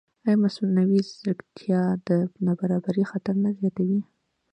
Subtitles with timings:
[0.25, 2.09] ایا مصنوعي ځیرکتیا د
[2.45, 4.01] نابرابرۍ خطر نه زیاتوي؟